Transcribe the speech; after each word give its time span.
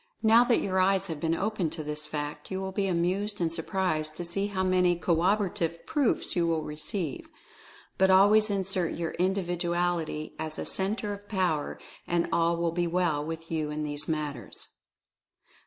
Now 0.23 0.43
that 0.45 0.63
your 0.63 0.79
eyes 0.79 1.05
have 1.09 1.19
been 1.19 1.35
opened 1.35 1.71
to 1.73 1.83
this 1.83 2.07
fact, 2.07 2.49
you 2.49 2.59
will 2.59 2.71
be 2.71 2.87
amused 2.87 3.39
and 3.39 3.53
surprised 3.53 4.17
to 4.17 4.23
see 4.25 4.47
hoW 4.47 4.63
many 4.63 4.95
corroborative 4.95 5.85
proofs 5.85 6.35
you 6.35 6.47
will 6.47 6.63
receive. 6.63 7.27
But 7.99 8.09
always 8.09 8.49
assert 8.49 8.95
your 8.97 9.11
Individuality 9.21 10.33
as 10.39 10.57
a 10.57 10.65
Centre 10.65 11.13
of 11.13 11.27
Power, 11.29 11.77
and 12.07 12.27
all 12.33 12.57
will 12.57 12.71
be 12.71 12.87
well 12.87 13.23
with 13.23 13.51
you 13.51 13.69
in 13.69 13.83
these 13.83 14.07
matters. 14.07 14.69